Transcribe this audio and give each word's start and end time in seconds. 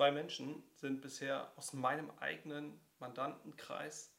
Zwei 0.00 0.12
Menschen 0.12 0.62
sind 0.76 1.02
bisher 1.02 1.52
aus 1.56 1.74
meinem 1.74 2.10
eigenen 2.20 2.80
Mandantenkreis 3.00 4.10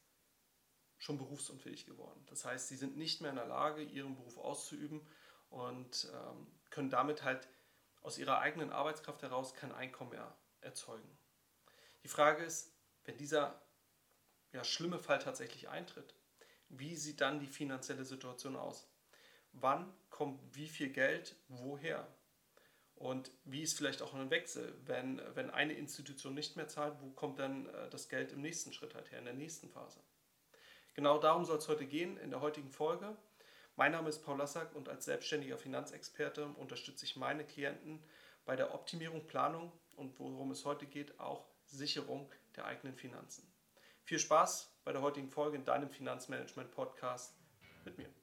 schon 1.00 1.18
berufsunfähig 1.18 1.88
geworden. 1.88 2.24
Das 2.30 2.46
heißt, 2.46 2.68
sie 2.68 2.76
sind 2.76 2.98
nicht 2.98 3.20
mehr 3.20 3.32
in 3.32 3.38
der 3.38 3.48
Lage, 3.48 3.82
ihren 3.82 4.14
Beruf 4.16 4.38
auszuüben 4.38 5.02
und 5.50 6.08
ähm, 6.14 6.46
können 6.70 6.92
damit 6.92 7.24
halt 7.24 7.48
aus 8.04 8.20
ihrer 8.20 8.38
eigenen 8.38 8.72
Arbeitskraft 8.72 9.24
heraus 9.24 9.56
kein 9.56 9.72
Einkommen 9.72 10.12
mehr 10.12 10.38
erzeugen. 10.60 11.18
Die 12.04 12.10
Frage 12.10 12.44
ist, 12.44 12.76
wenn 13.06 13.18
dieser 13.18 13.60
ja, 14.54 14.64
schlimme 14.64 15.00
Fall 15.00 15.18
tatsächlich 15.18 15.68
eintritt, 15.70 16.14
wie 16.70 16.96
sieht 16.96 17.22
dann 17.22 17.40
die 17.40 17.48
finanzielle 17.48 18.06
Situation 18.06 18.56
aus? 18.56 18.88
Wann 19.52 19.92
kommt 20.12 20.40
wie 20.54 20.70
viel 20.70 20.92
Geld 20.92 21.36
woher? 21.48 22.08
Und 23.02 23.32
wie 23.46 23.64
ist 23.64 23.76
vielleicht 23.76 24.04
auch 24.04 24.14
ein 24.14 24.30
Wechsel, 24.30 24.76
wenn, 24.86 25.20
wenn 25.34 25.50
eine 25.50 25.74
Institution 25.74 26.36
nicht 26.36 26.56
mehr 26.56 26.68
zahlt, 26.68 26.94
wo 27.02 27.10
kommt 27.10 27.40
dann 27.40 27.66
äh, 27.66 27.90
das 27.90 28.10
Geld 28.10 28.32
im 28.32 28.42
nächsten 28.42 28.74
Schritt 28.74 28.94
halt 28.94 29.10
her, 29.10 29.18
in 29.18 29.26
der 29.26 29.34
nächsten 29.34 29.70
Phase? 29.70 30.00
Genau 30.94 31.18
darum 31.18 31.44
soll 31.44 31.58
es 31.58 31.68
heute 31.68 31.88
gehen 31.88 32.18
in 32.18 32.30
der 32.30 32.42
heutigen 32.42 32.70
Folge. 32.70 33.18
Mein 33.76 33.94
Name 33.94 34.08
ist 34.08 34.24
Paul 34.24 34.38
Lassack 34.38 34.76
und 34.76 34.88
als 34.88 35.06
selbstständiger 35.06 35.58
Finanzexperte 35.58 36.46
unterstütze 36.46 37.06
ich 37.06 37.16
meine 37.16 37.44
Klienten 37.44 38.04
bei 38.46 38.56
der 38.56 38.72
Optimierung, 38.76 39.26
Planung 39.26 39.72
und 39.96 40.20
worum 40.20 40.52
es 40.52 40.64
heute 40.66 40.86
geht, 40.86 41.20
auch 41.20 41.48
Sicherung 41.66 42.32
der 42.56 42.66
eigenen 42.66 42.96
Finanzen. 42.96 43.52
Viel 44.04 44.20
Spaß 44.20 44.76
bei 44.84 44.92
der 44.92 45.02
heutigen 45.02 45.32
Folge 45.32 45.58
in 45.58 45.66
deinem 45.66 45.90
Finanzmanagement-Podcast 45.90 47.34
mit 47.84 47.98
mir. 47.98 48.21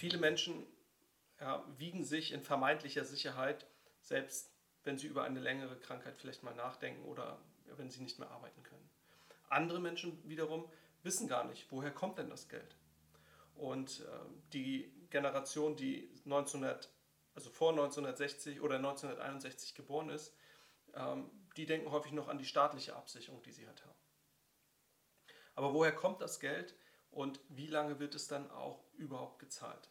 Viele 0.00 0.16
Menschen 0.16 0.66
ja, 1.40 1.62
wiegen 1.76 2.04
sich 2.04 2.32
in 2.32 2.42
vermeintlicher 2.42 3.04
Sicherheit, 3.04 3.66
selbst 4.00 4.50
wenn 4.82 4.96
sie 4.96 5.06
über 5.06 5.24
eine 5.24 5.40
längere 5.40 5.78
Krankheit 5.78 6.16
vielleicht 6.16 6.42
mal 6.42 6.54
nachdenken 6.54 7.04
oder 7.04 7.38
wenn 7.76 7.90
sie 7.90 8.00
nicht 8.00 8.18
mehr 8.18 8.30
arbeiten 8.30 8.62
können. 8.62 8.88
Andere 9.50 9.78
Menschen 9.78 10.26
wiederum 10.26 10.64
wissen 11.02 11.28
gar 11.28 11.44
nicht, 11.44 11.70
woher 11.70 11.90
kommt 11.90 12.16
denn 12.16 12.30
das 12.30 12.48
Geld. 12.48 12.76
Und 13.56 14.00
äh, 14.00 14.04
die 14.54 14.90
Generation, 15.10 15.76
die 15.76 16.10
1900, 16.24 16.90
also 17.34 17.50
vor 17.50 17.70
1960 17.70 18.62
oder 18.62 18.76
1961 18.76 19.74
geboren 19.74 20.08
ist, 20.08 20.34
ähm, 20.94 21.30
die 21.58 21.66
denken 21.66 21.90
häufig 21.90 22.12
noch 22.12 22.28
an 22.28 22.38
die 22.38 22.46
staatliche 22.46 22.96
Absicherung, 22.96 23.42
die 23.42 23.52
sie 23.52 23.66
haben. 23.66 24.00
Aber 25.56 25.74
woher 25.74 25.92
kommt 25.92 26.22
das 26.22 26.40
Geld 26.40 26.74
und 27.10 27.40
wie 27.48 27.66
lange 27.66 27.98
wird 27.98 28.14
es 28.14 28.28
dann 28.28 28.50
auch 28.50 28.84
überhaupt 28.94 29.38
gezahlt? 29.38 29.90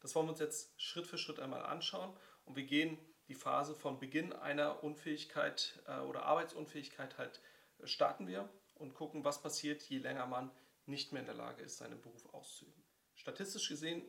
Das 0.00 0.14
wollen 0.14 0.26
wir 0.26 0.32
uns 0.32 0.40
jetzt 0.40 0.80
Schritt 0.80 1.06
für 1.06 1.18
Schritt 1.18 1.40
einmal 1.40 1.64
anschauen 1.64 2.16
und 2.44 2.56
wir 2.56 2.64
gehen 2.64 2.98
die 3.28 3.34
Phase 3.34 3.74
von 3.74 3.98
Beginn 3.98 4.32
einer 4.32 4.82
Unfähigkeit 4.82 5.82
äh, 5.86 5.98
oder 6.00 6.24
Arbeitsunfähigkeit 6.24 7.18
halt 7.18 7.40
äh, 7.78 7.86
starten 7.86 8.26
wir 8.26 8.48
und 8.76 8.94
gucken, 8.94 9.24
was 9.24 9.42
passiert, 9.42 9.82
je 9.82 9.98
länger 9.98 10.26
man 10.26 10.50
nicht 10.86 11.12
mehr 11.12 11.20
in 11.20 11.26
der 11.26 11.34
Lage 11.34 11.62
ist, 11.62 11.78
seinen 11.78 12.00
Beruf 12.00 12.32
auszuüben. 12.32 12.82
Statistisch 13.14 13.68
gesehen 13.68 14.02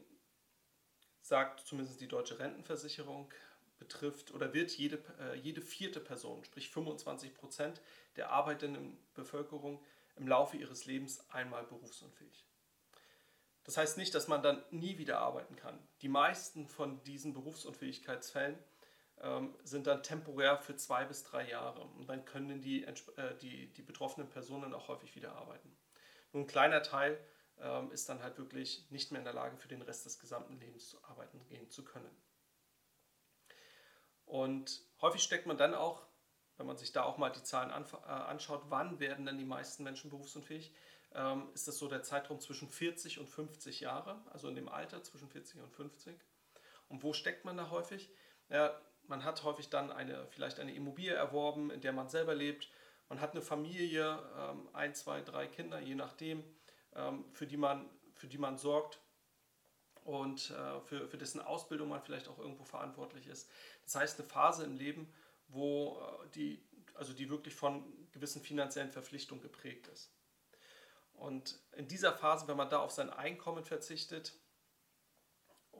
sagt 1.22 1.68
zumindest 1.68 2.00
die 2.00 2.08
deutsche 2.08 2.40
Rentenversicherung, 2.40 3.30
betrifft 3.80 4.32
oder 4.32 4.54
wird 4.54 4.72
jede, 4.72 5.02
äh, 5.20 5.36
jede 5.38 5.62
vierte 5.62 6.00
Person, 6.00 6.44
sprich 6.44 6.70
25 6.70 7.34
Prozent 7.34 7.82
der 8.18 8.30
arbeitenden 8.30 8.98
Bevölkerung 9.14 9.84
im 10.20 10.28
Laufe 10.28 10.58
ihres 10.58 10.86
Lebens 10.86 11.28
einmal 11.30 11.64
berufsunfähig. 11.64 12.46
Das 13.64 13.78
heißt 13.78 13.98
nicht, 13.98 14.14
dass 14.16 14.28
man 14.28 14.42
dann 14.42 14.64
nie 14.72 14.98
wieder 14.98 15.20
arbeiten 15.20 15.56
kann. 15.56 15.80
Die 16.02 16.10
meisten 16.10 16.68
von 16.68 17.04
diesen 17.04 17.34
Berufsunfähigkeitsfällen 17.34 18.58
ähm, 19.22 19.56
sind 19.64 19.88
dann 19.88 20.04
temporär 20.04 20.58
für 20.58 20.76
zwei 20.76 21.06
bis 21.06 21.24
drei 21.24 21.48
Jahre 21.48 21.82
und 21.82 22.08
dann 22.08 22.26
können 22.26 22.62
die, 22.62 22.84
äh, 22.84 23.38
die, 23.42 23.72
die 23.74 23.82
betroffenen 23.82 24.30
Personen 24.30 24.74
auch 24.74 24.88
häufig 24.88 25.16
wieder 25.16 25.34
arbeiten. 25.36 25.76
Nur 26.32 26.44
ein 26.44 26.48
kleiner 26.48 26.84
Teil 26.84 27.20
ähm, 27.60 27.92
ist 27.92 28.10
dann 28.10 28.24
halt 28.24 28.38
wirklich 28.38 28.90
nicht 28.90 29.12
mehr 29.12 29.20
in 29.20 29.26
der 29.26 29.34
Lage, 29.34 29.58
für 29.58 29.68
den 29.68 29.82
Rest 29.82 30.06
des 30.06 30.20
gesamten 30.20 30.60
Lebens 30.60 30.90
zu 30.90 31.04
arbeiten 31.04 31.46
gehen 31.46 31.70
zu 31.70 31.84
können. 31.84 32.10
Und 34.26 34.82
häufig 35.02 35.24
steckt 35.24 35.48
man 35.48 35.58
dann 35.58 35.74
auch, 35.74 36.06
wenn 36.60 36.68
man 36.68 36.78
sich 36.78 36.92
da 36.92 37.04
auch 37.04 37.18
mal 37.18 37.30
die 37.30 37.42
Zahlen 37.42 37.72
äh, 37.72 38.10
anschaut, 38.10 38.64
wann 38.68 39.00
werden 39.00 39.26
denn 39.26 39.38
die 39.38 39.46
meisten 39.46 39.82
Menschen 39.84 40.10
berufsunfähig, 40.10 40.74
ähm, 41.16 41.48
ist 41.54 41.70
das 41.70 41.78
so 41.78 41.88
der 41.88 42.04
Zeitraum 42.04 42.42
zwischen 42.42 42.68
40 42.68 43.18
und 43.20 43.28
50 43.28 43.80
Jahre, 43.80 44.22
also 44.32 44.50
in 44.50 44.56
dem 44.56 44.68
Alter 44.68 45.02
zwischen 45.02 45.30
40 45.30 45.62
und 45.62 45.72
50. 45.72 46.20
Und 46.90 47.02
wo 47.02 47.14
steckt 47.14 47.46
man 47.46 47.56
da 47.56 47.70
häufig? 47.70 48.10
Ja, 48.50 48.78
man 49.08 49.24
hat 49.24 49.42
häufig 49.44 49.70
dann 49.70 49.90
eine, 49.90 50.28
vielleicht 50.28 50.60
eine 50.60 50.76
Immobilie 50.76 51.14
erworben, 51.14 51.72
in 51.72 51.80
der 51.80 51.94
man 51.94 52.10
selber 52.10 52.36
lebt. 52.36 52.70
Man 53.08 53.22
hat 53.22 53.32
eine 53.32 53.42
Familie, 53.42 54.20
ähm, 54.38 54.68
ein, 54.74 54.94
zwei, 54.94 55.22
drei 55.22 55.48
Kinder, 55.48 55.80
je 55.80 55.96
nachdem, 55.96 56.44
ähm, 56.94 57.24
für, 57.32 57.48
die 57.48 57.58
man, 57.58 57.90
für 58.16 58.28
die 58.28 58.38
man 58.38 58.58
sorgt 58.58 59.00
und 60.04 60.52
äh, 60.52 60.82
für, 60.82 61.08
für 61.08 61.18
dessen 61.18 61.40
Ausbildung 61.40 61.88
man 61.88 62.02
vielleicht 62.02 62.28
auch 62.28 62.38
irgendwo 62.38 62.66
verantwortlich 62.66 63.28
ist. 63.28 63.50
Das 63.86 63.96
heißt, 63.96 64.20
eine 64.20 64.28
Phase 64.28 64.66
im 64.66 64.76
Leben, 64.76 65.12
wo 65.50 66.00
äh, 66.00 66.30
die, 66.30 66.64
also 66.96 67.14
die 67.14 67.30
wirklich 67.30 67.54
von 67.54 67.84
gewissen 68.12 68.42
finanziellen 68.42 68.92
Verpflichtungen 68.92 69.42
geprägt 69.42 69.88
ist. 69.88 70.12
Und 71.14 71.60
in 71.74 71.88
dieser 71.88 72.14
Phase, 72.14 72.48
wenn 72.48 72.58
man 72.58 72.70
da 72.70 72.80
auf 72.80 72.92
sein 72.92 73.10
Einkommen 73.10 73.66
verzichtet, 73.66 74.40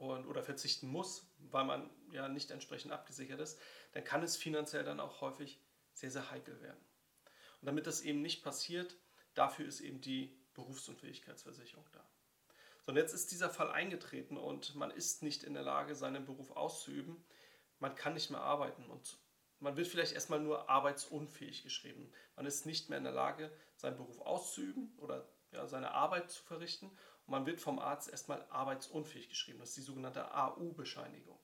und, 0.00 0.26
oder 0.26 0.42
verzichten 0.42 0.88
muss, 0.88 1.26
weil 1.38 1.64
man 1.64 1.90
ja 2.12 2.28
nicht 2.28 2.50
entsprechend 2.50 2.92
abgesichert 2.92 3.40
ist, 3.40 3.60
dann 3.92 4.02
kann 4.02 4.22
es 4.22 4.36
finanziell 4.36 4.82
dann 4.82 4.98
auch 4.98 5.20
häufig 5.20 5.60
sehr, 5.92 6.10
sehr 6.10 6.30
heikel 6.30 6.60
werden. 6.62 6.82
Und 7.60 7.66
damit 7.66 7.86
das 7.86 8.00
eben 8.00 8.22
nicht 8.22 8.42
passiert, 8.42 8.96
dafür 9.34 9.66
ist 9.66 9.80
eben 9.80 10.00
die 10.00 10.34
Berufsunfähigkeitsversicherung 10.54 11.86
da. 11.92 12.08
So, 12.82 12.92
und 12.92 12.96
jetzt 12.96 13.12
ist 13.12 13.30
dieser 13.30 13.50
Fall 13.50 13.70
eingetreten 13.70 14.38
und 14.38 14.74
man 14.74 14.90
ist 14.90 15.22
nicht 15.22 15.44
in 15.44 15.52
der 15.52 15.62
Lage, 15.62 15.94
seinen 15.94 16.24
Beruf 16.24 16.50
auszuüben. 16.52 17.22
Man 17.78 17.94
kann 17.94 18.14
nicht 18.14 18.30
mehr 18.30 18.40
arbeiten 18.40 18.86
und 18.86 19.18
man 19.60 19.76
wird 19.76 19.88
vielleicht 19.88 20.12
erstmal 20.12 20.40
nur 20.40 20.68
arbeitsunfähig 20.68 21.62
geschrieben. 21.62 22.10
Man 22.36 22.46
ist 22.46 22.66
nicht 22.66 22.88
mehr 22.88 22.98
in 22.98 23.04
der 23.04 23.12
Lage, 23.12 23.52
seinen 23.76 23.96
Beruf 23.96 24.20
auszuüben 24.20 24.92
oder 24.98 25.28
ja, 25.52 25.66
seine 25.66 25.92
Arbeit 25.92 26.30
zu 26.30 26.42
verrichten. 26.42 26.86
Und 26.86 27.32
man 27.32 27.46
wird 27.46 27.60
vom 27.60 27.78
Arzt 27.78 28.10
erstmal 28.10 28.44
arbeitsunfähig 28.50 29.28
geschrieben. 29.28 29.58
Das 29.58 29.70
ist 29.70 29.78
die 29.78 29.82
sogenannte 29.82 30.34
AU-Bescheinigung. 30.34 31.38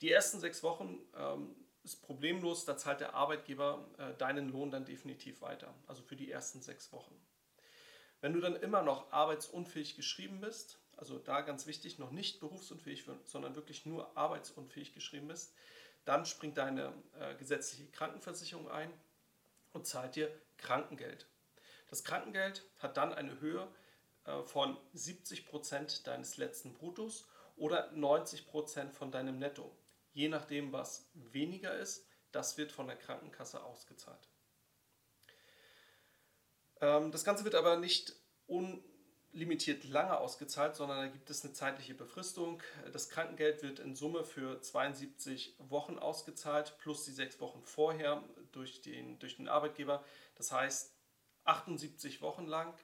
Die 0.00 0.10
ersten 0.10 0.40
sechs 0.40 0.62
Wochen 0.62 0.98
ähm, 1.14 1.54
ist 1.82 2.02
problemlos, 2.02 2.64
da 2.64 2.76
zahlt 2.76 3.00
der 3.00 3.14
Arbeitgeber 3.14 3.86
äh, 3.98 4.14
deinen 4.16 4.48
Lohn 4.50 4.70
dann 4.70 4.86
definitiv 4.86 5.42
weiter. 5.42 5.74
Also 5.86 6.02
für 6.02 6.16
die 6.16 6.30
ersten 6.30 6.62
sechs 6.62 6.92
Wochen. 6.92 7.14
Wenn 8.22 8.32
du 8.32 8.40
dann 8.40 8.56
immer 8.56 8.82
noch 8.82 9.12
arbeitsunfähig 9.12 9.96
geschrieben 9.96 10.40
bist, 10.40 10.78
also 10.96 11.18
da 11.18 11.40
ganz 11.40 11.66
wichtig, 11.66 11.98
noch 11.98 12.10
nicht 12.10 12.40
berufsunfähig, 12.40 13.04
sondern 13.24 13.56
wirklich 13.56 13.86
nur 13.86 14.16
arbeitsunfähig 14.16 14.92
geschrieben 14.92 15.28
bist, 15.28 15.54
dann 16.04 16.26
springt 16.26 16.58
deine 16.58 16.92
äh, 17.18 17.34
gesetzliche 17.36 17.90
Krankenversicherung 17.90 18.70
ein 18.70 18.92
und 19.72 19.86
zahlt 19.86 20.16
dir 20.16 20.30
Krankengeld. 20.56 21.26
Das 21.88 22.04
Krankengeld 22.04 22.64
hat 22.78 22.96
dann 22.96 23.12
eine 23.12 23.40
Höhe 23.40 23.68
äh, 24.24 24.42
von 24.42 24.76
70 24.92 25.46
Prozent 25.46 26.06
deines 26.06 26.36
letzten 26.36 26.74
Bruttos 26.74 27.26
oder 27.56 27.90
90 27.92 28.46
Prozent 28.46 28.94
von 28.94 29.10
deinem 29.12 29.38
Netto. 29.38 29.76
Je 30.12 30.28
nachdem, 30.28 30.72
was 30.72 31.10
weniger 31.14 31.74
ist, 31.74 32.06
das 32.32 32.56
wird 32.56 32.72
von 32.72 32.86
der 32.86 32.96
Krankenkasse 32.96 33.62
ausgezahlt. 33.62 34.28
Ähm, 36.80 37.12
das 37.12 37.24
Ganze 37.24 37.44
wird 37.44 37.54
aber 37.54 37.76
nicht 37.76 38.14
unlimitiert 39.32 39.84
lange 39.84 40.18
ausgezahlt, 40.18 40.74
sondern 40.74 40.98
da 40.98 41.06
gibt 41.06 41.30
es 41.30 41.44
eine 41.44 41.52
zeitliche 41.52 41.94
Befristung. 41.94 42.62
Das 42.92 43.08
Krankengeld 43.10 43.62
wird 43.62 43.78
in 43.78 43.94
Summe 43.94 44.24
für 44.24 44.60
72 44.60 45.56
Wochen 45.58 45.98
ausgezahlt, 45.98 46.76
plus 46.78 47.04
die 47.04 47.12
sechs 47.12 47.40
Wochen 47.40 47.62
vorher 47.62 48.22
durch 48.52 48.82
den, 48.82 49.18
durch 49.18 49.36
den 49.36 49.48
Arbeitgeber. 49.48 50.04
Das 50.36 50.52
heißt, 50.52 50.94
78 51.44 52.22
Wochen 52.22 52.46
lang 52.46 52.74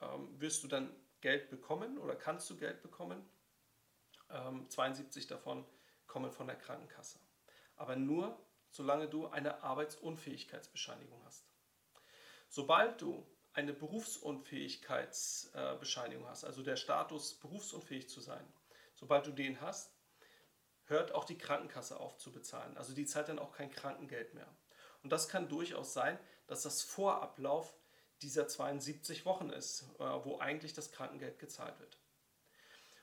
ähm, 0.00 0.40
wirst 0.40 0.64
du 0.64 0.68
dann 0.68 0.94
Geld 1.20 1.50
bekommen 1.50 1.98
oder 1.98 2.16
kannst 2.16 2.50
du 2.50 2.56
Geld 2.56 2.82
bekommen. 2.82 3.24
Ähm, 4.30 4.68
72 4.68 5.26
davon 5.26 5.64
kommen 6.06 6.32
von 6.32 6.46
der 6.46 6.56
Krankenkasse. 6.56 7.20
Aber 7.76 7.96
nur, 7.96 8.38
solange 8.70 9.08
du 9.08 9.28
eine 9.28 9.62
Arbeitsunfähigkeitsbescheinigung 9.62 11.24
hast. 11.24 11.46
Sobald 12.48 13.00
du 13.00 13.26
eine 13.56 13.72
Berufsunfähigkeitsbescheinigung 13.72 16.28
hast, 16.28 16.44
also 16.44 16.62
der 16.62 16.76
Status 16.76 17.34
berufsunfähig 17.34 18.08
zu 18.08 18.20
sein, 18.20 18.46
sobald 18.94 19.26
du 19.26 19.32
den 19.32 19.60
hast, 19.62 19.94
hört 20.84 21.14
auch 21.14 21.24
die 21.24 21.38
Krankenkasse 21.38 21.98
auf 21.98 22.18
zu 22.18 22.32
bezahlen. 22.32 22.76
Also 22.76 22.92
die 22.92 23.06
zahlt 23.06 23.28
dann 23.28 23.38
auch 23.38 23.52
kein 23.52 23.70
Krankengeld 23.70 24.34
mehr. 24.34 24.48
Und 25.02 25.08
das 25.10 25.28
kann 25.28 25.48
durchaus 25.48 25.94
sein, 25.94 26.18
dass 26.46 26.62
das 26.62 26.82
vor 26.82 27.22
Ablauf 27.22 27.72
dieser 28.22 28.46
72 28.46 29.24
Wochen 29.24 29.48
ist, 29.50 29.82
äh, 29.98 30.04
wo 30.24 30.38
eigentlich 30.38 30.74
das 30.74 30.92
Krankengeld 30.92 31.38
gezahlt 31.38 31.80
wird. 31.80 31.98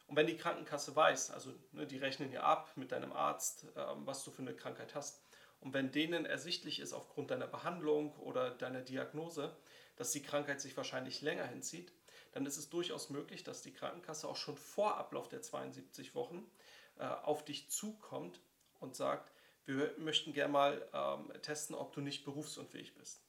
Und 0.08 0.16
wenn 0.16 0.28
die 0.28 0.38
Krankenkasse 0.38 0.96
weiß, 0.96 1.32
also 1.32 1.52
ne, 1.72 1.88
die 1.88 1.98
rechnen 1.98 2.32
ja 2.32 2.44
ab 2.44 2.72
mit 2.76 2.92
deinem 2.92 3.12
Arzt, 3.12 3.66
äh, 3.76 3.86
was 4.06 4.24
du 4.24 4.30
für 4.32 4.44
eine 4.44 4.56
Krankheit 4.56 4.94
hast, 4.94 5.24
und 5.60 5.74
wenn 5.74 5.92
denen 5.92 6.26
ersichtlich 6.26 6.80
ist 6.80 6.94
aufgrund 6.94 7.32
deiner 7.32 7.48
Behandlung 7.48 8.16
oder 8.18 8.52
deiner 8.52 8.82
Diagnose, 8.82 9.58
dass 9.96 10.12
die 10.12 10.24
Krankheit 10.24 10.62
sich 10.62 10.76
wahrscheinlich 10.76 11.22
länger 11.22 11.46
hinzieht, 11.46 11.94
dann 12.32 12.46
ist 12.46 12.58
es 12.58 12.70
durchaus 12.70 13.10
möglich, 13.10 13.44
dass 13.44 13.62
die 13.62 13.74
Krankenkasse 13.74 14.28
auch 14.28 14.36
schon 14.36 14.58
vor 14.58 14.98
Ablauf 14.98 15.30
der 15.30 15.42
72 15.42 16.16
Wochen 16.16 16.50
äh, 16.98 17.06
auf 17.06 17.46
dich 17.46 17.70
zukommt 17.70 18.40
und 18.80 18.96
sagt, 18.96 19.32
wir 19.66 19.94
möchten 19.98 20.34
gerne 20.34 20.52
mal 20.52 20.90
ähm, 20.94 21.32
testen, 21.42 21.76
ob 21.76 21.94
du 21.94 22.02
nicht 22.02 22.26
berufsunfähig 22.26 22.96
bist. 22.96 23.22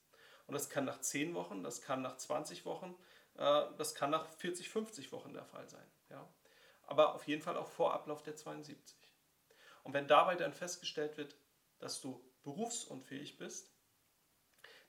Und 0.47 0.53
das 0.53 0.69
kann 0.69 0.85
nach 0.85 0.99
10 0.99 1.33
Wochen, 1.33 1.63
das 1.63 1.81
kann 1.81 2.01
nach 2.01 2.17
20 2.17 2.65
Wochen, 2.65 2.95
äh, 3.37 3.63
das 3.77 3.95
kann 3.95 4.09
nach 4.09 4.27
40, 4.27 4.69
50 4.69 5.11
Wochen 5.11 5.33
der 5.33 5.45
Fall 5.45 5.69
sein. 5.69 5.85
Ja? 6.09 6.27
Aber 6.87 7.15
auf 7.15 7.27
jeden 7.27 7.41
Fall 7.41 7.57
auch 7.57 7.67
vor 7.67 7.93
Ablauf 7.93 8.21
der 8.21 8.35
72. 8.35 8.97
Und 9.83 9.93
wenn 9.93 10.07
dabei 10.07 10.35
dann 10.35 10.53
festgestellt 10.53 11.17
wird, 11.17 11.35
dass 11.79 12.01
du 12.01 12.23
berufsunfähig 12.43 13.37
bist, 13.37 13.71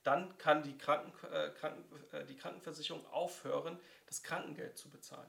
dann 0.07 0.39
kann 0.39 0.63
die, 0.63 0.79
Kranken, 0.79 1.13
äh, 1.33 1.51
Kranken, 1.51 1.85
äh, 2.13 2.25
die 2.25 2.37
Krankenversicherung 2.37 3.05
aufhören, 3.07 3.81
das 4.07 4.23
Krankengeld 4.23 4.79
zu 4.79 4.89
bezahlen. 4.89 5.29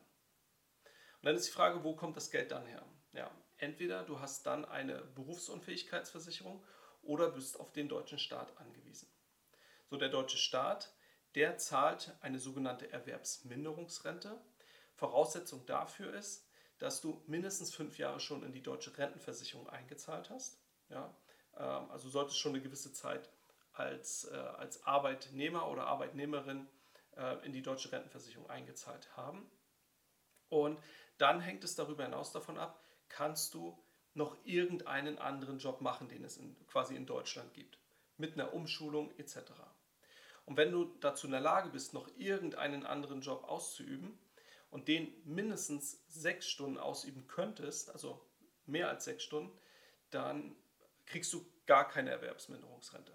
Und 0.84 1.26
dann 1.26 1.36
ist 1.36 1.48
die 1.48 1.52
Frage, 1.52 1.84
wo 1.84 1.96
kommt 1.96 2.16
das 2.16 2.30
Geld 2.30 2.52
dann 2.52 2.68
her? 2.68 2.86
Ja, 3.12 3.32
entweder 3.58 4.04
du 4.04 4.20
hast 4.20 4.46
dann 4.46 4.66
eine 4.66 5.02
Berufsunfähigkeitsversicherung 5.02 6.64
oder 7.02 7.32
bist 7.32 7.60
auf 7.60 7.74
den 7.74 7.90
deutschen 7.90 8.20
Staat 8.20 8.56
angewiesen. 8.58 9.10
So, 9.90 9.98
der 9.98 10.10
deutsche 10.10 10.38
Staat, 10.38 10.94
der 11.34 11.58
zahlt 11.58 12.16
eine 12.22 12.38
sogenannte 12.38 12.92
Erwerbsminderungsrente. 12.92 14.40
Voraussetzung 14.94 15.66
dafür 15.66 16.14
ist, 16.14 16.48
dass 16.78 17.02
du 17.02 17.24
mindestens 17.26 17.74
fünf 17.74 17.98
Jahre 17.98 18.20
schon 18.20 18.44
in 18.44 18.52
die 18.52 18.62
deutsche 18.62 18.96
Rentenversicherung 18.96 19.68
eingezahlt 19.70 20.30
hast. 20.30 20.62
Ja, 20.90 21.18
ähm, 21.58 21.90
also 21.90 22.10
solltest 22.10 22.38
schon 22.38 22.54
eine 22.54 22.62
gewisse 22.62 22.94
Zeit 22.94 23.32
als, 23.78 24.26
äh, 24.26 24.36
als 24.36 24.84
Arbeitnehmer 24.86 25.70
oder 25.70 25.88
Arbeitnehmerin 25.88 26.68
äh, 27.16 27.46
in 27.46 27.54
die 27.54 27.62
deutsche 27.62 27.92
Rentenversicherung 27.92 28.50
eingezahlt 28.50 29.16
haben. 29.16 29.50
Und 30.50 30.80
dann 31.18 31.42
hängt 31.42 31.64
es 31.64 31.76
darüber 31.76 32.04
hinaus 32.04 32.32
davon 32.32 32.58
ab, 32.58 32.82
kannst 33.10 33.54
du 33.54 33.78
noch 34.14 34.38
irgendeinen 34.46 35.20
anderen 35.20 35.60
Job 35.60 35.82
machen, 35.82 36.10
den 36.10 36.24
es 36.24 36.38
in, 36.38 36.56
quasi 36.68 36.96
in 36.96 37.06
Deutschland 37.06 37.54
gibt, 37.54 37.78
mit 38.18 38.34
einer 38.34 38.54
Umschulung 38.54 39.12
etc. 39.18 39.38
Und 40.46 40.58
wenn 40.58 40.72
du 40.72 40.86
dazu 41.00 41.28
in 41.28 41.32
der 41.32 41.42
Lage 41.42 41.70
bist, 41.70 41.94
noch 41.94 42.10
irgendeinen 42.18 42.86
anderen 42.86 43.22
Job 43.22 43.44
auszuüben 43.44 44.18
und 44.72 44.88
den 44.88 45.14
mindestens 45.26 46.04
sechs 46.08 46.48
Stunden 46.48 46.78
ausüben 46.78 47.28
könntest, 47.28 47.92
also 47.92 48.26
mehr 48.66 48.90
als 48.90 49.06
sechs 49.06 49.24
Stunden, 49.24 49.56
dann 50.10 50.56
kriegst 51.06 51.32
du 51.34 51.46
gar 51.66 51.88
keine 51.88 52.12
Erwerbsminderungsrente. 52.12 53.14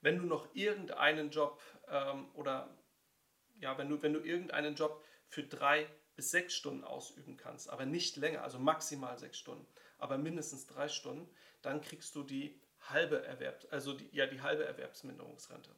Wenn 0.00 0.18
du 0.18 0.24
noch 0.24 0.54
irgendeinen 0.54 1.30
Job 1.30 1.60
ähm, 1.88 2.28
oder 2.34 2.68
ja, 3.60 3.76
wenn 3.78 3.88
du, 3.88 4.00
wenn 4.02 4.12
du 4.12 4.20
irgendeinen 4.20 4.74
Job 4.74 5.04
für 5.26 5.42
drei 5.42 5.88
bis 6.14 6.30
sechs 6.30 6.54
Stunden 6.54 6.84
ausüben 6.84 7.36
kannst, 7.36 7.70
aber 7.70 7.86
nicht 7.86 8.16
länger, 8.16 8.42
also 8.42 8.58
maximal 8.58 9.18
sechs 9.18 9.38
Stunden, 9.38 9.66
aber 9.98 10.18
mindestens 10.18 10.66
drei 10.66 10.88
Stunden, 10.88 11.28
dann 11.62 11.80
kriegst 11.80 12.14
du 12.14 12.22
die 12.22 12.60
halbe 12.80 13.24
Erwerbs, 13.24 13.66
also 13.66 13.92
die, 13.92 14.08
ja, 14.12 14.26
die 14.26 14.40
halbe 14.40 14.64
Erwerbsminderungsrente. 14.64 15.74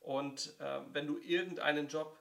Und 0.00 0.58
äh, 0.60 0.80
wenn 0.92 1.06
du 1.06 1.18
irgendeinen 1.18 1.88
Job 1.88 2.18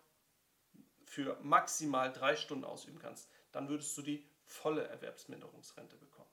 für 1.03 1.37
maximal 1.41 2.11
drei 2.11 2.35
Stunden 2.35 2.65
ausüben 2.65 2.99
kannst, 2.99 3.29
dann 3.51 3.69
würdest 3.69 3.97
du 3.97 4.01
die 4.01 4.29
volle 4.45 4.87
Erwerbsminderungsrente 4.87 5.97
bekommen. 5.97 6.29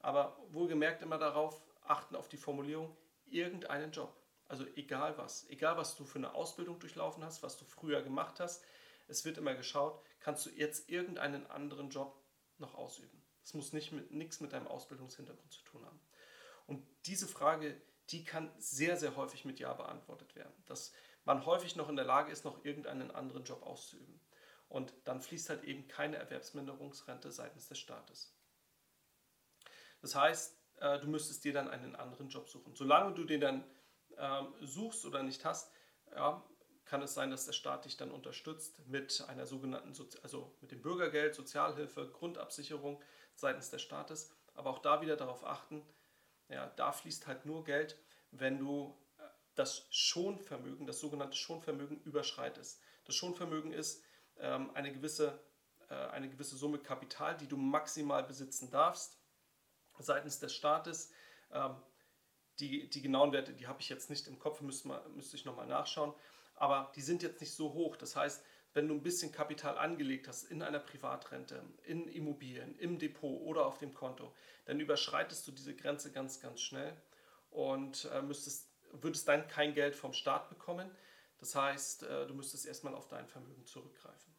Aber 0.00 0.36
wohlgemerkt 0.48 1.02
immer 1.02 1.18
darauf 1.18 1.62
achten 1.82 2.16
auf 2.16 2.28
die 2.28 2.36
Formulierung 2.36 2.96
irgendeinen 3.26 3.92
Job. 3.92 4.14
Also 4.46 4.66
egal 4.76 5.16
was, 5.18 5.48
egal 5.48 5.76
was 5.76 5.96
du 5.96 6.04
für 6.04 6.18
eine 6.18 6.34
Ausbildung 6.34 6.78
durchlaufen 6.78 7.24
hast, 7.24 7.42
was 7.42 7.56
du 7.56 7.64
früher 7.64 8.02
gemacht 8.02 8.40
hast, 8.40 8.62
es 9.08 9.24
wird 9.24 9.38
immer 9.38 9.54
geschaut, 9.54 10.02
kannst 10.20 10.46
du 10.46 10.50
jetzt 10.50 10.88
irgendeinen 10.88 11.46
anderen 11.46 11.90
Job 11.90 12.22
noch 12.58 12.74
ausüben. 12.74 13.22
Das 13.42 13.54
muss 13.54 13.72
nicht 13.72 13.92
mit, 13.92 14.10
nichts 14.10 14.40
mit 14.40 14.52
deinem 14.52 14.66
Ausbildungshintergrund 14.66 15.52
zu 15.52 15.62
tun 15.64 15.84
haben. 15.84 16.00
Und 16.66 16.86
diese 17.04 17.28
Frage, 17.28 17.80
die 18.10 18.24
kann 18.24 18.50
sehr, 18.58 18.96
sehr 18.96 19.16
häufig 19.16 19.44
mit 19.44 19.58
Ja 19.58 19.72
beantwortet 19.74 20.34
werden. 20.34 20.54
Dass 20.66 20.92
man 21.24 21.44
häufig 21.44 21.76
noch 21.76 21.88
in 21.88 21.96
der 21.96 22.04
Lage 22.04 22.32
ist, 22.32 22.44
noch 22.44 22.64
irgendeinen 22.64 23.10
anderen 23.10 23.44
Job 23.44 23.62
auszuüben. 23.62 24.20
Und 24.68 24.94
dann 25.04 25.20
fließt 25.20 25.50
halt 25.50 25.64
eben 25.64 25.88
keine 25.88 26.16
Erwerbsminderungsrente 26.16 27.30
seitens 27.30 27.68
des 27.68 27.78
Staates. 27.78 28.34
Das 30.00 30.14
heißt, 30.14 30.58
äh, 30.80 30.98
du 30.98 31.08
müsstest 31.08 31.44
dir 31.44 31.52
dann 31.52 31.68
einen 31.68 31.96
anderen 31.96 32.28
Job 32.28 32.48
suchen. 32.48 32.74
Solange 32.74 33.14
du 33.14 33.24
den 33.24 33.40
dann 33.40 33.64
ähm, 34.16 34.54
suchst 34.60 35.04
oder 35.04 35.22
nicht 35.22 35.44
hast, 35.44 35.72
ja, 36.14 36.42
kann 36.84 37.02
es 37.02 37.14
sein, 37.14 37.30
dass 37.30 37.46
der 37.46 37.52
Staat 37.52 37.86
dich 37.86 37.96
dann 37.96 38.10
unterstützt 38.10 38.86
mit 38.86 39.24
einer 39.28 39.46
sogenannten, 39.46 39.94
Sozi 39.94 40.18
also 40.22 40.54
mit 40.60 40.70
dem 40.70 40.82
Bürgergeld, 40.82 41.34
Sozialhilfe, 41.34 42.10
Grundabsicherung 42.10 43.02
seitens 43.34 43.70
des 43.70 43.82
Staates. 43.82 44.30
Aber 44.54 44.70
auch 44.70 44.80
da 44.80 45.00
wieder 45.00 45.16
darauf 45.16 45.44
achten, 45.44 45.82
ja, 46.48 46.70
da 46.76 46.92
fließt 46.92 47.26
halt 47.26 47.46
nur 47.46 47.64
Geld, 47.64 47.98
wenn 48.30 48.58
du 48.58 48.96
äh, 49.18 49.22
das 49.54 49.86
Schonvermögen, 49.90 50.86
das 50.86 51.00
sogenannte 51.00 51.36
Schonvermögen 51.36 52.00
überschreitest. 52.02 52.80
Das 53.04 53.14
Schonvermögen 53.14 53.72
ist 53.72 54.02
ähm, 54.36 54.70
eine, 54.74 54.92
gewisse, 54.92 55.40
äh, 55.88 55.94
eine 55.94 56.28
gewisse 56.28 56.56
Summe 56.56 56.78
Kapital, 56.78 57.36
die 57.36 57.48
du 57.48 57.56
maximal 57.56 58.22
besitzen 58.22 58.70
darfst 58.70 59.18
seitens 59.98 60.38
des 60.38 60.54
Staates. 60.54 61.12
Ähm, 61.52 61.76
die, 62.60 62.88
die 62.88 63.02
genauen 63.02 63.32
Werte, 63.32 63.52
die 63.52 63.66
habe 63.66 63.80
ich 63.80 63.88
jetzt 63.88 64.10
nicht 64.10 64.28
im 64.28 64.38
Kopf, 64.38 64.60
müsste, 64.60 64.88
müsste 65.14 65.36
ich 65.36 65.44
nochmal 65.44 65.66
nachschauen 65.66 66.14
aber 66.56 66.92
die 66.94 67.02
sind 67.02 67.22
jetzt 67.22 67.40
nicht 67.40 67.54
so 67.54 67.72
hoch. 67.72 67.96
Das 67.96 68.16
heißt, 68.16 68.44
wenn 68.72 68.88
du 68.88 68.94
ein 68.94 69.02
bisschen 69.02 69.32
Kapital 69.32 69.78
angelegt 69.78 70.26
hast 70.28 70.44
in 70.44 70.62
einer 70.62 70.80
Privatrente, 70.80 71.62
in 71.84 72.08
Immobilien, 72.08 72.76
im 72.78 72.98
Depot 72.98 73.40
oder 73.42 73.66
auf 73.66 73.78
dem 73.78 73.94
Konto, 73.94 74.34
dann 74.64 74.80
überschreitest 74.80 75.46
du 75.46 75.52
diese 75.52 75.74
Grenze 75.74 76.10
ganz, 76.10 76.40
ganz 76.40 76.60
schnell 76.60 76.96
und 77.50 78.06
äh, 78.12 78.22
müsstest, 78.22 78.68
würdest 78.92 79.28
dann 79.28 79.46
kein 79.48 79.74
Geld 79.74 79.94
vom 79.94 80.12
Staat 80.12 80.48
bekommen. 80.48 80.90
Das 81.38 81.54
heißt, 81.54 82.04
äh, 82.04 82.26
du 82.26 82.34
müsstest 82.34 82.66
erstmal 82.66 82.94
auf 82.94 83.08
dein 83.08 83.28
Vermögen 83.28 83.64
zurückgreifen. 83.66 84.34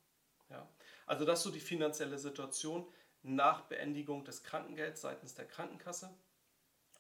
Ja? 0.50 0.70
Also 1.06 1.24
das 1.24 1.40
ist 1.40 1.44
so 1.44 1.52
die 1.52 1.60
finanzielle 1.60 2.18
Situation 2.18 2.88
nach 3.26 3.62
Beendigung 3.62 4.24
des 4.24 4.44
Krankengelds 4.44 5.02
seitens 5.02 5.34
der 5.34 5.46
Krankenkasse 5.46 6.14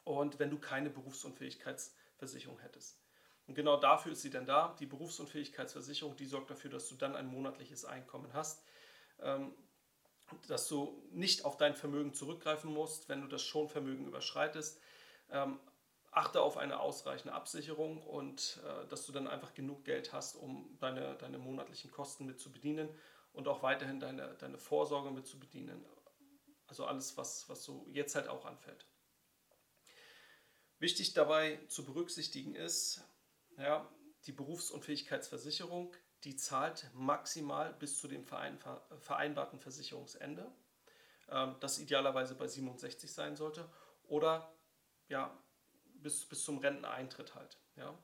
und 0.03 0.39
wenn 0.39 0.49
du 0.49 0.57
keine 0.57 0.89
Berufsunfähigkeitsversicherung 0.89 2.59
hättest. 2.59 2.99
Und 3.47 3.53
genau 3.53 3.77
dafür 3.77 4.13
ist 4.13 4.23
sie 4.23 4.31
dann 4.31 4.47
da. 4.47 4.75
Die 4.79 4.87
Berufsunfähigkeitsversicherung, 4.87 6.15
die 6.15 6.25
sorgt 6.25 6.49
dafür, 6.49 6.71
dass 6.71 6.87
du 6.87 6.95
dann 6.95 7.15
ein 7.15 7.27
monatliches 7.27 7.85
Einkommen 7.85 8.33
hast, 8.33 8.63
ähm, 9.19 9.53
dass 10.47 10.67
du 10.67 11.03
nicht 11.11 11.45
auf 11.45 11.57
dein 11.57 11.75
Vermögen 11.75 12.13
zurückgreifen 12.13 12.73
musst, 12.73 13.07
wenn 13.07 13.21
du 13.21 13.27
das 13.27 13.43
Schonvermögen 13.43 14.07
überschreitest. 14.07 14.79
Ähm, 15.29 15.59
achte 16.11 16.41
auf 16.41 16.57
eine 16.57 16.79
ausreichende 16.79 17.35
Absicherung 17.35 18.01
und 18.01 18.59
äh, 18.65 18.87
dass 18.87 19.05
du 19.05 19.11
dann 19.11 19.27
einfach 19.27 19.53
genug 19.53 19.83
Geld 19.83 20.13
hast, 20.13 20.35
um 20.35 20.75
deine, 20.79 21.15
deine 21.15 21.37
monatlichen 21.37 21.91
Kosten 21.91 22.25
mit 22.25 22.39
zu 22.39 22.51
bedienen 22.51 22.89
und 23.33 23.47
auch 23.47 23.61
weiterhin 23.61 23.99
deine, 23.99 24.33
deine 24.39 24.57
Vorsorge 24.57 25.11
mit 25.11 25.27
zu 25.27 25.37
bedienen. 25.39 25.85
Also 26.67 26.85
alles, 26.85 27.17
was, 27.17 27.47
was 27.49 27.63
so 27.63 27.85
jetzt 27.91 28.15
halt 28.15 28.27
auch 28.27 28.45
anfällt. 28.45 28.85
Wichtig 30.79 31.13
dabei 31.13 31.59
zu 31.67 31.85
berücksichtigen 31.85 32.55
ist, 32.55 33.01
ja, 33.57 33.89
die 34.25 34.31
Berufsunfähigkeitsversicherung, 34.31 35.95
die 36.23 36.35
zahlt 36.35 36.89
maximal 36.93 37.73
bis 37.73 37.99
zu 37.99 38.07
dem 38.07 38.25
vereinbarten 38.25 39.59
Versicherungsende, 39.59 40.51
ähm, 41.29 41.55
das 41.59 41.79
idealerweise 41.79 42.35
bei 42.35 42.47
67 42.47 43.13
sein 43.13 43.35
sollte, 43.35 43.69
oder 44.07 44.51
ja, 45.07 45.37
bis, 46.01 46.25
bis 46.25 46.43
zum 46.43 46.57
Renteneintritt 46.57 47.35
halt. 47.35 47.57
Ja. 47.75 47.97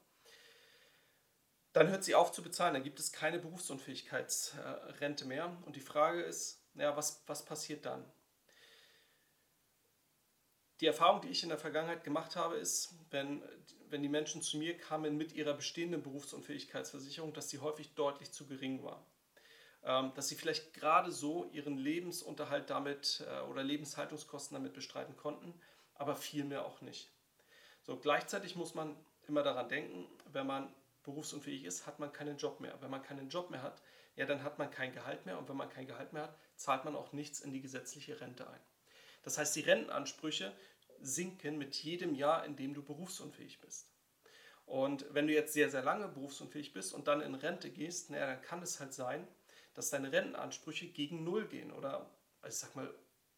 Dann 1.74 1.88
hört 1.88 2.04
sie 2.04 2.16
auf 2.16 2.32
zu 2.32 2.44
bezahlen, 2.44 2.74
dann 2.74 2.84
gibt 2.84 3.00
es 3.00 3.12
keine 3.12 3.40
Berufsunfähigkeitsrente 3.40 5.26
mehr. 5.26 5.56
Und 5.66 5.76
die 5.76 5.82
Frage 5.82 6.22
ist, 6.22 6.66
ja, 6.76 6.96
was, 6.98 7.24
was 7.28 7.46
passiert 7.46 7.86
dann? 7.86 8.04
Die 10.82 10.88
Erfahrung, 10.88 11.22
die 11.22 11.30
ich 11.30 11.44
in 11.44 11.50
der 11.50 11.60
Vergangenheit 11.60 12.04
gemacht 12.04 12.36
habe, 12.36 12.56
ist, 12.56 12.96
wenn, 13.12 13.44
wenn 13.90 14.02
die 14.02 14.10
Menschen 14.10 14.42
zu 14.42 14.58
mir 14.58 14.76
kamen 14.76 15.16
mit 15.16 15.34
ihrer 15.34 15.54
bestehenden 15.54 16.02
Berufsunfähigkeitsversicherung, 16.02 17.34
dass 17.34 17.50
sie 17.50 17.60
häufig 17.60 17.94
deutlich 17.94 18.32
zu 18.32 18.48
gering 18.48 18.84
war. 18.84 19.06
Ähm, 19.84 20.12
dass 20.16 20.28
sie 20.28 20.36
vielleicht 20.36 20.74
gerade 20.74 21.12
so 21.12 21.50
ihren 21.52 21.78
Lebensunterhalt 21.78 22.70
damit 22.72 23.24
äh, 23.28 23.42
oder 23.42 23.64
Lebenshaltungskosten 23.64 24.56
damit 24.56 24.74
bestreiten 24.74 25.16
konnten, 25.16 25.54
aber 25.94 26.16
viel 26.16 26.46
mehr 26.46 26.66
auch 26.66 26.82
nicht. 26.82 27.12
So, 27.84 27.98
gleichzeitig 27.98 28.56
muss 28.56 28.74
man 28.74 28.96
immer 29.28 29.44
daran 29.44 29.70
denken, 29.70 30.08
wenn 30.32 30.48
man 30.48 30.74
berufsunfähig 31.04 31.64
ist, 31.64 31.86
hat 31.86 32.00
man 32.00 32.12
keinen 32.12 32.38
Job 32.38 32.60
mehr. 32.60 32.80
Wenn 32.82 32.92
man 32.92 33.04
keinen 33.04 33.30
Job 33.30 33.52
mehr 33.52 33.62
hat, 33.62 33.82
ja, 34.16 34.26
dann 34.26 34.44
hat 34.44 34.58
man 34.58 34.70
kein 34.70 34.94
Gehalt 34.94 35.26
mehr 35.26 35.38
und 35.38 35.48
wenn 35.48 35.58
man 35.58 35.70
kein 35.70 35.88
Gehalt 35.88 36.14
mehr 36.14 36.24
hat, 36.24 36.36
zahlt 36.56 36.86
man 36.86 36.96
auch 36.96 37.12
nichts 37.12 37.40
in 37.40 37.54
die 37.54 37.62
gesetzliche 37.62 38.20
Rente 38.20 38.48
ein. 38.48 38.60
Das 39.24 39.38
heißt, 39.38 39.56
die 39.56 39.62
Rentenansprüche 39.62 40.54
sinken 41.00 41.58
mit 41.58 41.76
jedem 41.76 42.16
Jahr, 42.16 42.46
in 42.46 42.56
dem 42.56 42.74
du 42.74 42.84
berufsunfähig 42.84 43.60
bist. 43.60 43.92
Und 44.66 45.06
wenn 45.14 45.28
du 45.28 45.34
jetzt 45.34 45.54
sehr, 45.54 45.70
sehr 45.70 45.84
lange 45.84 46.08
berufsunfähig 46.08 46.74
bist 46.74 46.94
und 46.94 47.08
dann 47.08 47.22
in 47.22 47.36
Rente 47.36 47.72
gehst, 47.72 48.10
naja, 48.10 48.28
dann 48.28 48.42
kann 48.42 48.62
es 48.62 48.80
halt 48.80 48.94
sein, 48.94 49.28
dass 49.74 49.90
deine 49.90 50.12
Rentenansprüche 50.12 50.88
gegen 50.88 51.24
Null 51.24 51.48
gehen 51.48 51.72
oder, 51.72 52.10
also 52.42 52.56
ich 52.56 52.60
sag 52.60 52.76
mal, 52.76 52.94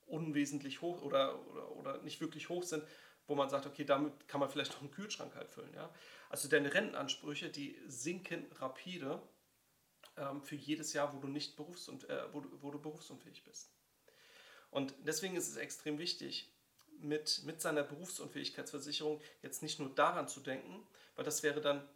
unwesentlich 0.06 0.82
hoch 0.82 1.02
oder, 1.02 1.48
oder, 1.48 1.72
oder 1.72 2.02
nicht 2.02 2.22
wirklich 2.22 2.50
hoch 2.50 2.64
sind, 2.64 2.84
wo 3.26 3.36
man 3.36 3.50
sagt, 3.50 3.66
okay, 3.66 3.86
damit 3.86 4.28
kann 4.28 4.40
man 4.40 4.50
vielleicht 4.50 4.74
noch 4.74 4.82
einen 4.82 4.92
Kühlschrank 4.92 5.34
halt 5.36 5.50
füllen. 5.50 5.74
Ja? 5.74 5.94
Also 6.30 6.50
deine 6.50 6.74
Rentenansprüche, 6.74 7.50
die 7.50 7.80
sinken 7.88 8.46
rapide 8.54 9.22
ähm, 10.18 10.44
für 10.44 10.56
jedes 10.56 10.94
Jahr, 10.94 11.14
wo 11.14 11.20
du 11.20 11.28
nicht 11.28 11.56
berufsunf 11.56 12.04
äh, 12.10 12.34
wo, 12.34 12.42
du, 12.42 12.62
wo 12.62 12.72
du 12.72 12.82
berufsunfähig 12.82 13.44
bist. 13.44 13.72
Und 14.74 14.96
deswegen 15.06 15.36
ist 15.36 15.48
es 15.48 15.56
extrem 15.56 16.00
wichtig, 16.00 16.50
mit, 17.00 17.44
mit 17.44 17.62
seiner 17.62 17.84
Berufsunfähigkeitsversicherung 17.84 19.22
jetzt 19.44 19.62
nicht 19.62 19.80
nur 19.80 19.94
daran 19.94 20.28
zu 20.28 20.40
denken, 20.40 20.86
weil 21.16 21.24
das 21.24 21.44
wäre 21.44 21.62
dann 21.62 21.88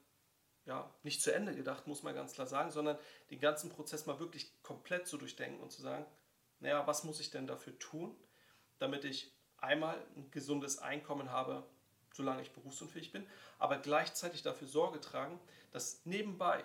ja, 0.66 0.94
nicht 1.02 1.22
zu 1.22 1.34
Ende 1.34 1.56
gedacht, 1.56 1.88
muss 1.88 2.04
man 2.04 2.14
ganz 2.14 2.34
klar 2.34 2.46
sagen, 2.46 2.72
sondern 2.72 3.00
den 3.32 3.40
ganzen 3.40 3.70
Prozess 3.70 4.06
mal 4.06 4.20
wirklich 4.20 4.52
komplett 4.62 5.08
zu 5.08 5.18
durchdenken 5.18 5.62
und 5.62 5.72
zu 5.72 5.82
sagen, 5.82 6.06
naja, 6.60 6.86
was 6.86 7.04
muss 7.04 7.20
ich 7.20 7.32
denn 7.32 7.48
dafür 7.48 7.78
tun, 7.80 8.16
damit 8.78 9.06
ich 9.06 9.34
einmal 9.58 9.98
ein 10.16 10.30
gesundes 10.30 10.78
Einkommen 10.78 11.32
habe, 11.32 11.66
solange 12.14 12.42
ich 12.42 12.52
berufsunfähig 12.52 13.12
bin, 13.12 13.26
aber 13.58 13.78
gleichzeitig 13.78 14.44
dafür 14.44 14.68
Sorge 14.68 15.00
tragen, 15.02 15.40
dass 15.72 16.06
nebenbei 16.06 16.64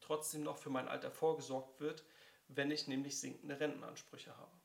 trotzdem 0.00 0.42
noch 0.42 0.58
für 0.58 0.70
mein 0.70 0.88
Alter 0.88 1.10
vorgesorgt 1.10 1.80
wird, 1.80 2.04
wenn 2.48 2.70
ich 2.70 2.88
nämlich 2.88 3.18
sinkende 3.18 3.58
Rentenansprüche 3.58 4.36
habe. 4.36 4.59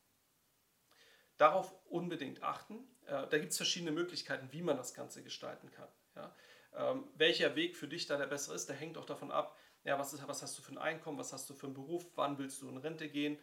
Darauf 1.37 1.73
unbedingt 1.89 2.43
achten. 2.43 2.87
Äh, 3.05 3.27
da 3.27 3.37
gibt 3.37 3.51
es 3.51 3.57
verschiedene 3.57 3.91
Möglichkeiten, 3.91 4.51
wie 4.51 4.61
man 4.61 4.77
das 4.77 4.93
Ganze 4.93 5.23
gestalten 5.23 5.69
kann. 5.71 5.89
Ja? 6.15 6.35
Ähm, 6.75 7.07
welcher 7.15 7.55
Weg 7.55 7.75
für 7.75 7.87
dich 7.87 8.05
da 8.05 8.17
der 8.17 8.27
bessere 8.27 8.55
ist, 8.55 8.67
der 8.67 8.75
hängt 8.75 8.97
auch 8.97 9.05
davon 9.05 9.31
ab, 9.31 9.57
ja, 9.83 9.99
was, 9.99 10.13
ist, 10.13 10.27
was 10.27 10.41
hast 10.41 10.57
du 10.57 10.61
für 10.61 10.71
ein 10.71 10.77
Einkommen, 10.77 11.17
was 11.17 11.31
hast 11.31 11.49
du 11.49 11.53
für 11.53 11.67
einen 11.67 11.75
Beruf, 11.75 12.05
wann 12.15 12.37
willst 12.37 12.61
du 12.61 12.67
in 12.67 12.77
Rente 12.77 13.07
gehen. 13.07 13.37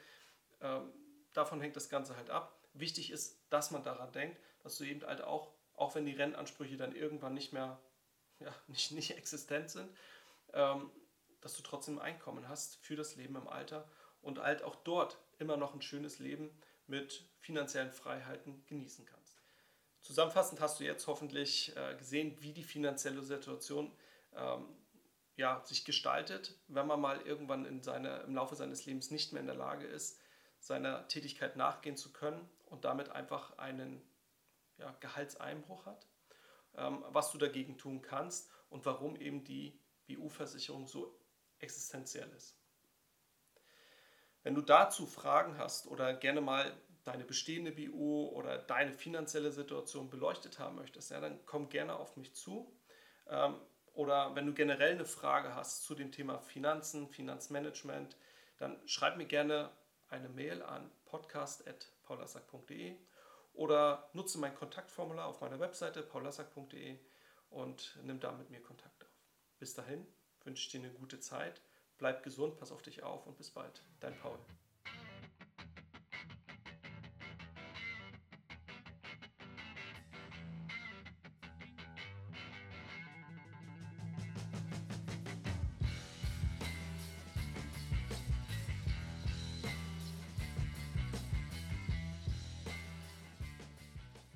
Ähm, 0.61 0.93
davon 1.33 1.61
hängt 1.61 1.77
das 1.77 1.89
Ganze 1.89 2.17
halt 2.17 2.31
ab. 2.31 2.59
Wichtig 2.75 3.11
ist, 3.11 3.41
dass 3.51 3.71
man 3.71 3.85
daran 3.85 4.13
denkt, 4.13 4.41
dass 4.63 4.77
du 4.77 4.85
eben 4.85 5.05
halt 5.07 5.23
auch, 5.23 5.53
auch 5.75 5.95
wenn 5.95 6.05
die 6.05 6.13
Rentenansprüche 6.13 6.77
dann 6.77 6.95
irgendwann 6.95 7.35
nicht 7.35 7.53
mehr, 7.53 7.81
ja, 8.41 8.55
nicht, 8.67 8.91
nicht 8.93 9.17
existent 9.17 9.71
sind, 9.71 9.91
ähm, 10.53 10.91
dass 11.41 11.57
du 11.57 11.63
trotzdem 11.63 11.99
ein 11.99 12.15
Einkommen 12.15 12.49
hast 12.49 12.77
für 12.77 12.97
das 12.97 13.17
Leben 13.17 13.37
im 13.37 13.49
Alter 13.49 13.89
und 14.21 14.41
halt 14.41 14.63
auch 14.63 14.77
dort 14.77 15.19
immer 15.39 15.57
noch 15.57 15.75
ein 15.75 15.83
schönes 15.83 16.19
Leben 16.19 16.51
mit 16.93 17.25
finanziellen 17.41 17.91
Freiheiten 17.91 18.67
genießen 18.67 19.07
kannst. 19.07 19.41
Zusammenfassend 20.03 20.61
hast 20.61 20.79
du 20.79 20.85
jetzt 20.85 21.07
hoffentlich 21.07 21.75
äh, 21.75 21.97
gesehen, 21.97 22.37
wie 22.43 22.53
die 22.53 22.65
finanzielle 22.65 23.23
Situation 23.23 23.91
ähm, 24.35 24.77
ja, 25.37 25.65
sich 25.65 25.87
gestaltet, 25.87 26.55
wenn 26.69 26.87
man 26.87 27.01
mal 27.01 27.23
irgendwann 27.23 27.65
in 27.65 27.83
seine, 27.83 28.19
im 28.25 28.35
Laufe 28.35 28.57
seines 28.57 28.85
Lebens 28.85 29.11
nicht 29.11 29.33
mehr 29.33 29.41
in 29.41 29.47
der 29.47 29.57
Lage 29.57 29.87
ist, 29.87 30.21
seiner 30.59 31.09
Tätigkeit 31.09 31.57
nachgehen 31.57 31.97
zu 31.97 32.13
können 32.13 32.47
und 32.67 32.85
damit 32.85 33.09
einfach 33.09 33.57
einen 33.57 34.03
ja, 34.77 34.95
Gehaltseinbruch 35.01 35.87
hat, 35.87 36.07
ähm, 36.77 37.07
was 37.09 37.33
du 37.33 37.39
dagegen 37.39 37.79
tun 37.79 38.03
kannst 38.03 38.51
und 38.69 38.85
warum 38.85 39.17
eben 39.17 39.45
die 39.45 39.81
BU-Versicherung 40.09 40.87
so 40.87 41.19
existenziell 41.59 42.29
ist. 42.37 42.62
Wenn 44.43 44.55
du 44.55 44.61
dazu 44.61 45.07
Fragen 45.07 45.59
hast 45.59 45.87
oder 45.87 46.15
gerne 46.15 46.41
mal 46.41 46.73
deine 47.05 47.25
bestehende 47.25 47.73
BU 47.73 48.29
oder 48.29 48.59
deine 48.59 48.93
finanzielle 48.93 49.51
Situation 49.51 50.09
beleuchtet 50.11 50.59
haben 50.59 50.77
möchtest, 50.77 51.11
ja, 51.11 51.21
dann 51.21 51.45
komm 51.47 51.69
gerne 51.69 51.97
auf 51.97 52.17
mich 52.17 52.35
zu. 52.35 52.73
Ähm, 53.29 53.57
oder 53.95 54.35
wenn 54.35 54.47
du 54.47 54.55
generell 54.55 54.93
eine 54.93 55.05
Frage 55.05 55.55
hast 55.55 55.85
zu 55.85 55.95
dem 55.95 56.13
Thema 56.13 56.39
Finanzen, 56.39 57.09
Finanzmanagement, 57.09 58.17
dann 58.59 58.81
schreib 58.87 59.17
mir 59.17 59.27
gerne 59.27 59.71
eine 60.09 60.29
Mail 60.29 60.63
an 60.63 60.91
podcast.paulasack.de 61.07 62.97
oder 63.55 64.09
nutze 64.13 64.39
mein 64.39 64.55
Kontaktformular 64.55 65.27
auf 65.27 65.41
meiner 65.41 65.61
Webseite 65.61 66.03
paulasack.de 66.03 66.99
und 67.51 67.99
nimm 68.03 68.21
da 68.21 68.33
mit 68.33 68.51
mir 68.51 68.63
Kontakt 68.63 69.05
auf. 69.05 69.11
Bis 69.59 69.75
dahin 69.75 70.07
wünsche 70.45 70.65
ich 70.65 70.71
dir 70.71 70.81
eine 70.81 70.93
gute 70.93 71.21
Zeit, 71.21 71.61
bleib 72.03 72.25
gesund, 72.25 72.57
pass 72.59 72.73
auf 72.73 72.83
dich 72.83 73.05
auf 73.05 73.29
und 73.29 73.37
bis 73.37 73.49
bald. 73.51 73.81
Dein 74.01 74.19
Paul. 74.19 74.37